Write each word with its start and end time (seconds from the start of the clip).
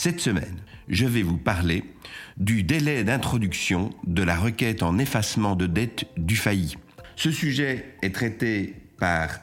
Cette 0.00 0.20
semaine, 0.20 0.58
je 0.86 1.06
vais 1.06 1.22
vous 1.22 1.38
parler 1.38 1.82
du 2.36 2.62
délai 2.62 3.02
d'introduction 3.02 3.90
de 4.06 4.22
la 4.22 4.36
requête 4.36 4.84
en 4.84 4.96
effacement 4.96 5.56
de 5.56 5.66
dette 5.66 6.04
du 6.16 6.36
failli. 6.36 6.76
Ce 7.16 7.32
sujet 7.32 7.96
est 8.02 8.14
traité 8.14 8.76
par 9.00 9.40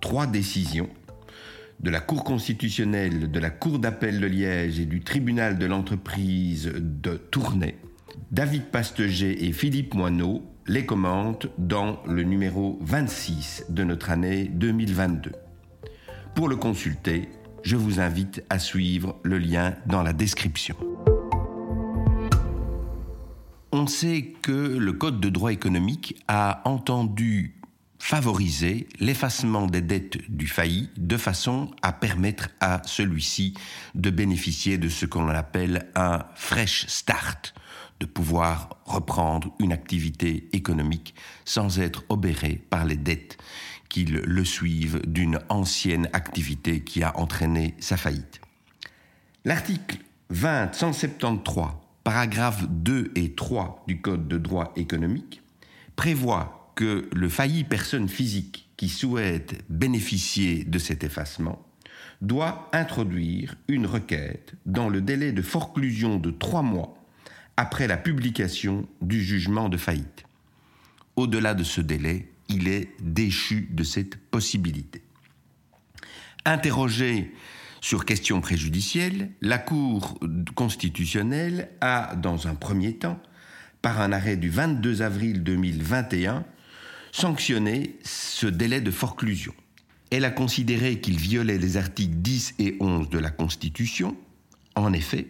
trois 0.00 0.26
décisions 0.26 0.88
de 1.80 1.90
la 1.90 2.00
Cour 2.00 2.24
constitutionnelle, 2.24 3.30
de 3.30 3.38
la 3.38 3.50
Cour 3.50 3.80
d'appel 3.80 4.18
de 4.18 4.26
Liège 4.26 4.80
et 4.80 4.86
du 4.86 5.02
tribunal 5.02 5.58
de 5.58 5.66
l'entreprise 5.66 6.72
de 6.74 7.18
Tournai. 7.18 7.76
David 8.30 8.62
Pasteget 8.70 9.44
et 9.44 9.52
Philippe 9.52 9.92
Moineau 9.92 10.42
les 10.66 10.86
commentent 10.86 11.48
dans 11.58 12.02
le 12.06 12.22
numéro 12.22 12.78
26 12.80 13.66
de 13.68 13.84
notre 13.84 14.08
année 14.08 14.44
2022. 14.54 15.32
Pour 16.34 16.48
le 16.48 16.56
consulter, 16.56 17.28
je 17.62 17.76
vous 17.76 18.00
invite 18.00 18.42
à 18.50 18.58
suivre 18.58 19.16
le 19.22 19.38
lien 19.38 19.74
dans 19.86 20.02
la 20.02 20.12
description. 20.12 20.76
On 23.72 23.86
sait 23.86 24.34
que 24.42 24.76
le 24.78 24.92
Code 24.92 25.20
de 25.20 25.28
droit 25.28 25.52
économique 25.52 26.22
a 26.26 26.62
entendu 26.64 27.54
favoriser 27.98 28.88
l'effacement 29.00 29.66
des 29.66 29.80
dettes 29.80 30.18
du 30.30 30.46
failli 30.46 30.90
de 30.96 31.16
façon 31.16 31.70
à 31.82 31.92
permettre 31.92 32.48
à 32.60 32.80
celui-ci 32.84 33.54
de 33.94 34.10
bénéficier 34.10 34.78
de 34.78 34.88
ce 34.88 35.04
qu'on 35.04 35.28
appelle 35.28 35.88
un 35.94 36.24
fresh 36.34 36.86
start, 36.86 37.54
de 38.00 38.06
pouvoir 38.06 38.70
reprendre 38.84 39.52
une 39.58 39.72
activité 39.72 40.48
économique 40.52 41.14
sans 41.44 41.80
être 41.80 42.04
obéré 42.08 42.62
par 42.70 42.84
les 42.84 42.96
dettes 42.96 43.36
qu'il 43.88 44.14
le 44.14 44.44
suivent 44.44 45.00
d'une 45.06 45.38
ancienne 45.48 46.08
activité 46.12 46.82
qui 46.82 47.02
a 47.02 47.16
entraîné 47.18 47.74
sa 47.78 47.96
faillite. 47.96 48.40
L'article 49.44 49.98
20 50.30 50.74
173, 50.74 51.66
paragraphes 52.04 52.66
2 52.68 53.12
et 53.14 53.34
3 53.34 53.84
du 53.86 54.00
Code 54.00 54.28
de 54.28 54.38
droit 54.38 54.72
économique 54.76 55.42
prévoit 55.96 56.72
que 56.74 57.08
le 57.12 57.28
failli 57.28 57.64
personne 57.64 58.08
physique 58.08 58.68
qui 58.76 58.88
souhaite 58.88 59.64
bénéficier 59.68 60.64
de 60.64 60.78
cet 60.78 61.02
effacement 61.02 61.64
doit 62.20 62.68
introduire 62.72 63.56
une 63.68 63.86
requête 63.86 64.54
dans 64.66 64.88
le 64.88 65.00
délai 65.00 65.32
de 65.32 65.42
forclusion 65.42 66.18
de 66.18 66.30
trois 66.30 66.62
mois 66.62 66.94
après 67.56 67.88
la 67.88 67.96
publication 67.96 68.88
du 69.02 69.22
jugement 69.22 69.68
de 69.68 69.76
faillite. 69.76 70.24
Au-delà 71.16 71.54
de 71.54 71.64
ce 71.64 71.80
délai, 71.80 72.30
il 72.48 72.68
est 72.68 72.90
déchu 73.00 73.68
de 73.70 73.82
cette 73.82 74.16
possibilité. 74.16 75.02
Interrogé 76.44 77.32
sur 77.80 78.04
question 78.04 78.40
préjudicielle, 78.40 79.30
la 79.40 79.58
Cour 79.58 80.18
constitutionnelle 80.54 81.70
a, 81.80 82.16
dans 82.16 82.48
un 82.48 82.54
premier 82.54 82.96
temps, 82.96 83.20
par 83.82 84.00
un 84.00 84.12
arrêt 84.12 84.36
du 84.36 84.50
22 84.50 85.02
avril 85.02 85.44
2021, 85.44 86.44
sanctionné 87.12 87.96
ce 88.02 88.46
délai 88.46 88.80
de 88.80 88.90
forclusion. 88.90 89.54
Elle 90.10 90.24
a 90.24 90.30
considéré 90.30 91.00
qu'il 91.00 91.18
violait 91.18 91.58
les 91.58 91.76
articles 91.76 92.16
10 92.16 92.54
et 92.58 92.76
11 92.80 93.10
de 93.10 93.18
la 93.18 93.30
Constitution. 93.30 94.16
En 94.74 94.92
effet, 94.92 95.28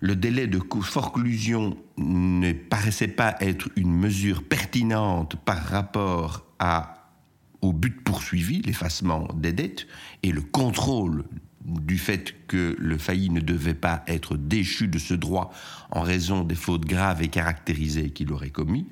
le 0.00 0.16
délai 0.16 0.46
de 0.46 0.60
forclusion 0.82 1.76
ne 1.96 2.52
paraissait 2.52 3.08
pas 3.08 3.36
être 3.40 3.68
une 3.76 3.92
mesure 3.92 4.42
pertinente 4.42 5.36
par 5.36 5.62
rapport 5.64 6.46
au 7.60 7.72
but 7.72 8.02
poursuivi, 8.02 8.62
l'effacement 8.62 9.28
des 9.34 9.52
dettes, 9.52 9.86
et 10.22 10.30
le 10.30 10.42
contrôle 10.42 11.24
du 11.64 11.98
fait 11.98 12.34
que 12.46 12.76
le 12.78 12.96
failli 12.96 13.30
ne 13.30 13.40
devait 13.40 13.74
pas 13.74 14.02
être 14.06 14.36
déchu 14.36 14.88
de 14.88 14.98
ce 14.98 15.14
droit 15.14 15.52
en 15.90 16.00
raison 16.00 16.44
des 16.44 16.54
fautes 16.54 16.86
graves 16.86 17.22
et 17.22 17.28
caractérisées 17.28 18.10
qu'il 18.10 18.32
aurait 18.32 18.50
commis. 18.50 18.86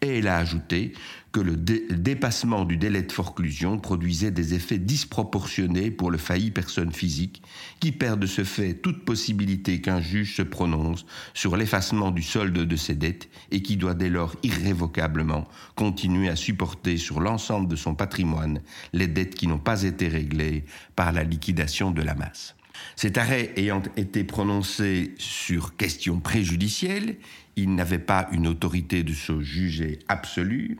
Et 0.00 0.18
elle 0.18 0.28
a 0.28 0.38
ajouté 0.38 0.92
que 1.32 1.40
le 1.40 1.56
dépassement 1.56 2.64
du 2.64 2.76
délai 2.76 3.02
de 3.02 3.12
forclusion 3.12 3.78
produisait 3.78 4.30
des 4.30 4.54
effets 4.54 4.78
disproportionnés 4.78 5.90
pour 5.90 6.10
le 6.10 6.18
failli 6.18 6.50
personne 6.50 6.92
physique, 6.92 7.42
qui 7.80 7.92
perd 7.92 8.18
de 8.18 8.26
ce 8.26 8.44
fait 8.44 8.74
toute 8.74 9.04
possibilité 9.04 9.80
qu'un 9.80 10.00
juge 10.00 10.36
se 10.36 10.42
prononce 10.42 11.04
sur 11.34 11.56
l'effacement 11.56 12.10
du 12.10 12.22
solde 12.22 12.58
de 12.58 12.76
ses 12.76 12.94
dettes 12.94 13.28
et 13.50 13.62
qui 13.62 13.76
doit 13.76 13.94
dès 13.94 14.08
lors 14.08 14.36
irrévocablement 14.42 15.46
continuer 15.74 16.28
à 16.28 16.36
supporter 16.36 16.96
sur 16.96 17.20
l'ensemble 17.20 17.68
de 17.68 17.76
son 17.76 17.94
patrimoine 17.94 18.60
les 18.92 19.06
dettes 19.06 19.34
qui 19.34 19.46
n'ont 19.46 19.58
pas 19.58 19.82
été 19.82 20.08
réglées 20.08 20.64
par 20.96 21.12
la 21.12 21.24
liquidation 21.24 21.90
de 21.90 22.02
la 22.02 22.14
masse. 22.14 22.57
Cet 22.96 23.18
arrêt 23.18 23.52
ayant 23.56 23.82
été 23.96 24.24
prononcé 24.24 25.14
sur 25.18 25.76
question 25.76 26.20
préjudicielle, 26.20 27.16
il 27.56 27.74
n'avait 27.74 27.98
pas 27.98 28.28
une 28.32 28.46
autorité 28.46 29.02
de 29.02 29.12
se 29.12 29.40
juger 29.40 29.98
absolue, 30.08 30.78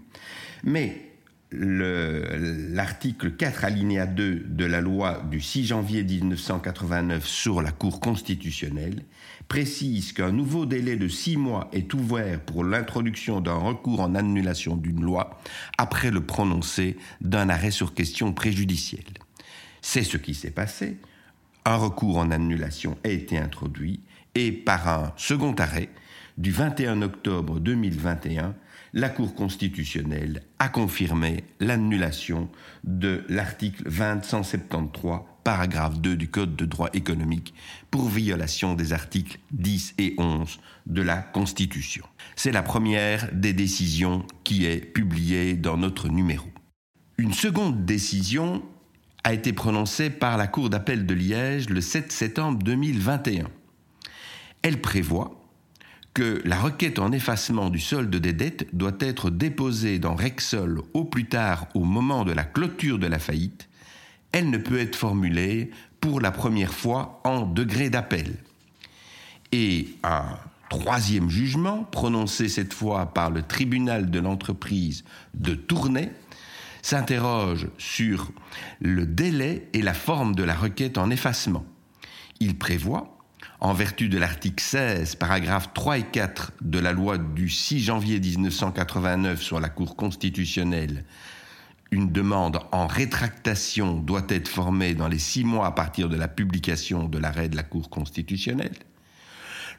mais 0.65 1.09
l'article 1.51 3.33
4 3.33 3.65
alinéa 3.65 4.07
2 4.07 4.45
de 4.49 4.65
la 4.65 4.81
loi 4.81 5.23
du 5.31 5.41
6 5.41 5.67
janvier 5.67 6.05
1989 6.05 7.27
sur 7.27 7.63
la 7.63 7.71
Cour 7.71 8.01
constitutionnelle 8.01 9.03
précise 9.49 10.13
qu'un 10.13 10.31
nouveau 10.31 10.67
délai 10.67 10.97
de 10.97 11.09
six 11.09 11.39
mois 11.39 11.69
est 11.73 11.93
ouvert 11.95 12.41
pour 12.41 12.65
l'introduction 12.65 13.41
d'un 13.41 13.55
recours 13.55 14.01
en 14.01 14.15
annulation 14.15 14.77
d'une 14.77 15.01
loi 15.01 15.41
après 15.79 16.11
le 16.11 16.21
prononcé 16.21 16.99
d'un 17.23 17.49
arrêt 17.49 17.71
sur 17.71 17.95
question 17.95 18.33
préjudicielle. 18.35 19.05
C'est 19.81 20.05
ce 20.05 20.19
qui 20.19 20.35
s'est 20.35 20.51
passé. 20.51 20.99
Un 21.65 21.77
recours 21.77 22.19
en 22.19 22.31
annulation 22.31 22.97
a 23.05 23.09
été 23.09 23.39
introduit 23.39 24.01
et 24.35 24.53
par 24.53 24.89
un 24.89 25.13
second 25.17 25.55
arrêt, 25.55 25.91
du 26.37 26.53
21 26.53 27.03
octobre 27.03 27.59
2021, 27.59 28.55
la 28.95 29.09
Cour 29.09 29.35
constitutionnelle 29.35 30.43
a 30.59 30.69
confirmé 30.69 31.45
l'annulation 31.61 32.49
de 32.85 33.25
l'article 33.29 33.83
2073, 33.85 35.21
paragraphe 35.45 36.01
2 36.01 36.17
du 36.17 36.29
Code 36.29 36.57
de 36.57 36.65
droit 36.65 36.89
économique, 36.93 37.55
pour 37.91 38.09
violation 38.09 38.75
des 38.75 38.93
articles 38.93 39.39
10 39.51 39.95
et 39.99 40.15
11 40.19 40.61
de 40.87 41.03
la 41.03 41.17
Constitution. 41.17 42.05
C'est 42.37 42.53
la 42.53 42.63
première 42.63 43.29
des 43.33 43.53
décisions 43.53 44.25
qui 44.45 44.65
est 44.65 44.81
publiée 44.81 45.55
dans 45.55 45.77
notre 45.77 46.09
numéro. 46.09 46.47
Une 47.19 47.33
seconde 47.33 47.85
décision 47.85 48.63
a 49.29 49.35
été 49.35 49.53
prononcée 49.53 50.09
par 50.09 50.39
la 50.39 50.47
Cour 50.47 50.71
d'appel 50.71 51.05
de 51.05 51.13
Liège 51.13 51.69
le 51.69 51.83
7 51.83 52.11
septembre 52.13 52.61
2021. 52.63 53.45
Elle 54.63 54.81
prévoit 54.81 55.39
que 56.15 56.41
la 56.47 56.59
requête 56.59 56.99
en 56.99 57.13
effacement 57.13 57.69
du 57.69 57.79
solde 57.79 58.17
des 58.17 58.33
dettes 58.33 58.75
doit 58.75 58.97
être 59.01 59.29
déposée 59.29 59.99
dans 59.99 60.15
Rexol 60.15 60.81
au 60.95 61.05
plus 61.05 61.27
tard 61.27 61.67
au 61.75 61.85
moment 61.85 62.25
de 62.25 62.33
la 62.33 62.45
clôture 62.45 62.99
de 62.99 63.07
la 63.07 63.19
faillite, 63.19 63.69
elle 64.33 64.49
ne 64.49 64.57
peut 64.57 64.79
être 64.79 64.97
formulée 64.97 65.73
pour 66.01 66.23
la 66.23 66.31
première 66.31 66.73
fois 66.73 67.21
en 67.25 67.45
degré 67.45 67.91
d'appel. 67.91 68.35
Et 69.53 69.89
un 70.05 70.25
troisième 70.71 71.29
jugement, 71.29 71.85
prononcé 71.85 72.49
cette 72.49 72.73
fois 72.73 73.13
par 73.13 73.29
le 73.31 73.43
tribunal 73.43 74.11
de 74.11 74.21
l'entreprise 74.21 75.05
de 75.35 75.55
Tournai, 75.55 76.13
s'interroge 76.83 77.69
sur 77.79 78.31
le 78.81 79.07
délai 79.07 79.69
et 79.73 79.83
la 79.83 79.95
forme 79.95 80.35
de 80.35 80.43
la 80.43 80.55
requête 80.55 80.99
en 80.99 81.11
effacement. 81.11 81.65
Il 82.41 82.59
prévoit 82.59 83.19
en 83.61 83.73
vertu 83.73 84.09
de 84.09 84.19
l'article 84.19 84.63
16, 84.63 85.17
paragraphes 85.17 85.73
3 85.75 85.99
et 85.99 86.03
4 86.05 86.53
de 86.61 86.79
la 86.79 86.93
loi 86.93 87.19
du 87.19 87.49
6 87.49 87.81
janvier 87.81 88.21
1989 88.21 89.43
sur 89.43 89.59
la 89.59 89.69
Cour 89.69 89.97
constitutionnelle, 89.97 91.05
une 91.91 92.13
demande 92.13 92.61
en 92.73 92.87
rétractation 92.87 93.95
doit 93.95 94.27
être 94.29 94.49
formée 94.49 94.95
dans 94.95 95.09
les 95.09 95.19
six 95.19 95.45
mois 95.45 95.67
à 95.67 95.73
partir 95.73 96.09
de 96.09 96.17
la 96.17 96.29
publication 96.29 97.09
de 97.09 97.19
l'arrêt 97.19 97.49
de 97.49 97.57
la 97.57 97.63
Cour 97.63 97.89
constitutionnelle. 97.89 98.77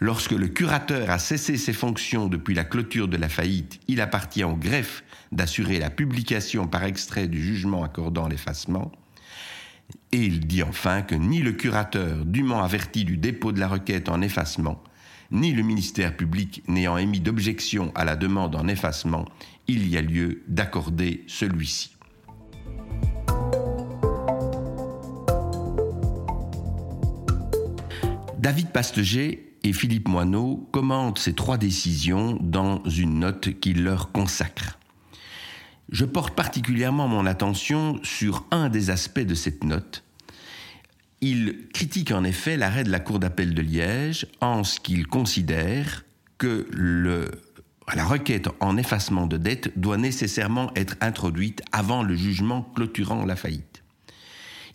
Lorsque 0.01 0.31
le 0.31 0.47
curateur 0.47 1.09
a 1.09 1.19
cessé 1.19 1.57
ses 1.57 1.73
fonctions 1.73 2.27
depuis 2.27 2.55
la 2.55 2.63
clôture 2.63 3.09
de 3.09 3.17
la 3.17 3.27
faillite, 3.27 3.81
il 3.89 3.99
appartient 3.99 4.45
au 4.45 4.55
greffe 4.55 5.03
d'assurer 5.33 5.77
la 5.77 5.89
publication 5.89 6.67
par 6.67 6.85
extrait 6.85 7.27
du 7.27 7.41
jugement 7.41 7.83
accordant 7.83 8.29
l'effacement. 8.29 8.93
Et 10.13 10.23
il 10.23 10.47
dit 10.47 10.63
enfin 10.63 11.01
que 11.01 11.15
ni 11.15 11.41
le 11.41 11.51
curateur, 11.51 12.23
dûment 12.23 12.63
averti 12.63 13.03
du 13.03 13.17
dépôt 13.17 13.51
de 13.51 13.59
la 13.59 13.67
requête 13.67 14.07
en 14.07 14.21
effacement, 14.21 14.81
ni 15.31 15.51
le 15.51 15.63
ministère 15.63 16.15
public 16.15 16.63
n'ayant 16.69 16.97
émis 16.97 17.19
d'objection 17.19 17.91
à 17.93 18.05
la 18.05 18.15
demande 18.15 18.55
en 18.55 18.69
effacement, 18.69 19.25
il 19.67 19.85
y 19.89 19.97
a 19.97 20.01
lieu 20.01 20.43
d'accorder 20.47 21.25
celui-ci. 21.27 21.97
David 28.37 28.71
Pasteger 28.71 29.48
et 29.63 29.73
Philippe 29.73 30.07
Moineau 30.07 30.67
commentent 30.71 31.19
ces 31.19 31.33
trois 31.33 31.57
décisions 31.57 32.37
dans 32.41 32.83
une 32.85 33.19
note 33.19 33.59
qui 33.59 33.73
leur 33.73 34.11
consacre. 34.11 34.77
Je 35.91 36.05
porte 36.05 36.35
particulièrement 36.35 37.07
mon 37.07 37.25
attention 37.25 37.99
sur 38.03 38.45
un 38.51 38.69
des 38.69 38.89
aspects 38.89 39.19
de 39.19 39.35
cette 39.35 39.63
note. 39.63 40.03
Il 41.21 41.67
critique 41.73 42.11
en 42.11 42.23
effet 42.23 42.57
l'arrêt 42.57 42.83
de 42.83 42.91
la 42.91 42.99
Cour 42.99 43.19
d'appel 43.19 43.53
de 43.53 43.61
Liège 43.61 44.27
en 44.39 44.63
ce 44.63 44.79
qu'il 44.79 45.07
considère 45.07 46.05
que 46.37 46.67
la 47.93 48.05
requête 48.05 48.47
en 48.61 48.77
effacement 48.77 49.27
de 49.27 49.37
dette 49.37 49.77
doit 49.77 49.97
nécessairement 49.97 50.71
être 50.75 50.95
introduite 51.01 51.61
avant 51.71 52.03
le 52.03 52.15
jugement 52.15 52.61
clôturant 52.75 53.25
la 53.25 53.35
faillite. 53.35 53.78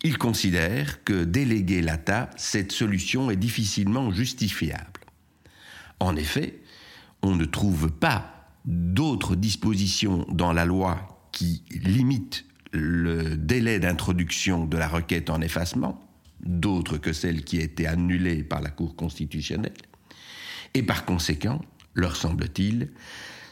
Il 0.05 0.19
considère 0.19 1.03
que 1.03 1.23
déléguer 1.23 1.81
l'ATA, 1.81 2.29
cette 2.37 2.71
solution 2.71 3.31
est 3.31 3.35
difficilement 3.35 4.11
justifiable. 4.11 5.01
En 5.99 6.15
effet, 6.15 6.61
on 7.23 7.35
ne 7.35 7.43
trouve 7.43 7.89
pas 7.89 8.51
d'autres 8.65 9.35
dispositions 9.35 10.23
dans 10.29 10.53
la 10.53 10.63
loi 10.63 11.27
qui 11.31 11.63
limitent 11.71 12.45
le 12.71 13.35
délai 13.35 13.79
d'introduction 13.79 14.67
de 14.67 14.77
la 14.77 14.87
requête 14.87 15.31
en 15.31 15.41
effacement, 15.41 16.07
d'autres 16.45 16.99
que 16.99 17.11
celle 17.11 17.43
qui 17.43 17.57
a 17.57 17.63
été 17.63 17.87
annulée 17.87 18.43
par 18.43 18.61
la 18.61 18.69
Cour 18.69 18.95
constitutionnelle. 18.95 19.73
Et 20.75 20.83
par 20.83 21.05
conséquent, 21.05 21.65
leur 21.95 22.15
semble-t-il, 22.15 22.91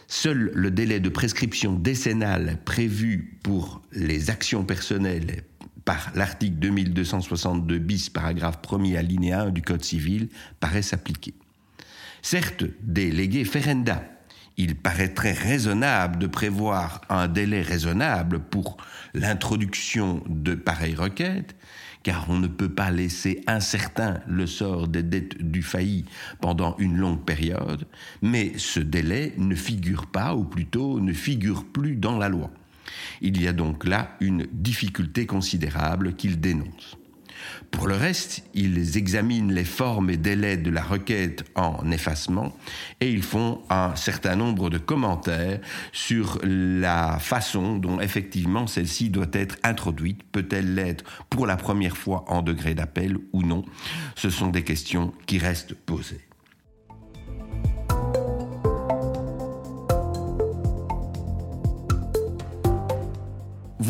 seul 0.08 0.52
le 0.54 0.70
délai 0.70 1.00
de 1.00 1.10
prescription 1.10 1.74
décennale 1.74 2.60
prévu 2.64 3.40
pour 3.42 3.82
les 3.92 4.30
actions 4.30 4.64
personnelles 4.64 5.46
par 5.86 6.12
l'article 6.16 6.56
2262 6.56 7.78
bis, 7.80 8.10
paragraphe 8.10 8.60
1er 8.62 8.98
alinéa 8.98 9.42
1 9.44 9.50
du 9.52 9.62
Code 9.62 9.84
civil, 9.84 10.30
paraît 10.60 10.82
s'appliquer. 10.82 11.34
Certes, 12.22 12.64
délégué 12.82 13.44
ferenda, 13.44 14.04
il 14.58 14.76
paraîtrait 14.76 15.34
raisonnable 15.34 16.20
de 16.20 16.28
prévoir 16.28 17.02
un 17.10 17.28
délai 17.28 17.62
raisonnable 17.62 18.40
pour 18.40 18.78
l'introduction 19.14 20.24
de 20.28 20.56
pareilles 20.56 20.96
requêtes, 20.96 21.56
car 22.04 22.30
on 22.30 22.38
ne 22.38 22.48
peut 22.48 22.70
pas 22.70 22.92
laisser 22.92 23.42
incertain 23.48 24.20
le 24.28 24.46
sort 24.46 24.88
des 24.88 25.04
dettes 25.04 25.42
du 25.42 25.64
failli 25.64 26.06
pendant 26.42 26.76
une 26.78 26.98
longue 26.98 27.24
période, 27.24 27.88
mais 28.22 28.54
ce 28.58 28.80
délai 28.80 29.34
ne 29.38 29.56
figure 29.56 30.08
pas, 30.08 30.36
ou 30.36 30.44
plutôt 30.44 31.00
ne 31.00 31.14
figure 31.14 31.66
plus 31.66 31.96
dans 31.96 32.18
la 32.18 32.30
loi. 32.30 32.52
Il 33.22 33.42
y 33.42 33.48
a 33.48 33.54
donc 33.54 33.86
là 33.86 34.16
une 34.20 34.48
difficulté 34.52 35.26
considérable 35.26 36.16
qu'il 36.16 36.40
dénonce. 36.40 36.98
Pour 37.72 37.88
le 37.88 37.96
reste, 37.96 38.44
ils 38.54 38.98
examinent 38.98 39.52
les 39.52 39.64
formes 39.64 40.10
et 40.10 40.18
délais 40.18 40.58
de 40.58 40.70
la 40.70 40.84
requête 40.84 41.44
en 41.56 41.90
effacement 41.92 42.56
et 43.02 43.10
ils 43.10 43.24
font 43.24 43.62
un 43.70 43.96
certain 43.96 44.36
nombre 44.36 44.70
de 44.70 44.78
commentaires 44.78 45.60
sur 45.92 46.40
la 46.44 47.18
façon 47.20 47.78
dont 47.78 48.00
effectivement 48.00 48.68
celle-ci 48.68 49.10
doit 49.10 49.28
être 49.34 49.58
introduite. 49.64 50.22
Peut-elle 50.32 50.76
l'être 50.76 51.04
pour 51.30 51.48
la 51.48 51.58
première 51.58 51.98
fois 51.98 52.26
en 52.28 52.42
degré 52.42 52.76
d'appel 52.76 53.18
ou 53.34 53.44
non? 53.44 53.66
Ce 54.16 54.30
sont 54.30 54.50
des 54.50 54.64
questions 54.64 55.14
qui 55.26 55.38
restent 55.38 55.74
posées. 55.74 56.22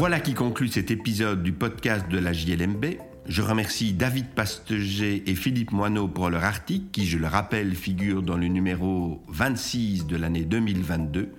Voilà 0.04 0.20
qui 0.20 0.34
conclut 0.34 0.68
cet 0.68 0.92
épisode 0.92 1.44
du 1.44 1.54
podcast 1.54 2.10
de 2.10 2.18
la 2.18 2.34
JLMB. 2.34 2.86
Je 3.26 3.42
remercie 3.42 3.94
David 3.94 4.28
Pasteger 4.36 5.24
et 5.28 5.34
Philippe 5.34 5.72
Moineau 5.72 6.10
pour 6.10 6.30
leur 6.30 6.44
article 6.44 6.88
qui, 6.92 7.06
je 7.06 7.18
le 7.18 7.26
rappelle, 7.26 7.74
figure 7.74 8.22
dans 8.22 8.36
le 8.36 8.48
numéro 8.48 9.24
26 9.30 10.06
de 10.06 10.18
l'année 10.18 10.44
2022. 10.44 11.32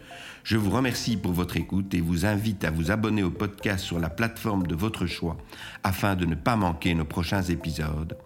Je 0.44 0.56
vous 0.56 0.70
remercie 0.70 1.19
pour 1.19 1.32
votre 1.32 1.58
écoute 1.58 1.93
et 1.93 2.00
vous 2.00 2.25
invite 2.25 2.64
à 2.64 2.70
vous 2.70 2.90
abonner 2.90 3.22
au 3.22 3.31
podcast 3.31 3.84
sur 3.84 3.99
la 3.99 4.08
plateforme 4.08 4.67
de 4.67 4.75
votre 4.75 5.05
choix 5.05 5.37
afin 5.82 6.17
de 6.17 6.25
ne 6.25 6.34
pas 6.34 6.56
manquer 6.56 6.94
nos 6.94 7.05
prochains 7.05 7.43
épisodes. 7.43 8.17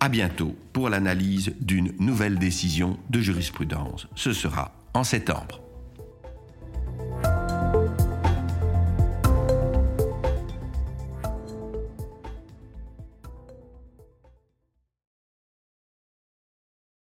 À 0.00 0.10
bientôt 0.10 0.54
pour 0.74 0.90
l'analyse 0.90 1.54
d'une 1.62 1.94
nouvelle 1.98 2.38
décision 2.38 2.98
de 3.08 3.22
jurisprudence. 3.22 4.06
Ce 4.16 4.34
sera 4.34 4.74
en 4.92 5.02
septembre. 5.02 5.69